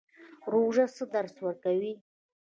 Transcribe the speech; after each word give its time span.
روژه 0.51 0.85
څه 0.95 1.03
درس 1.13 1.35
ورکوي؟ 1.45 1.93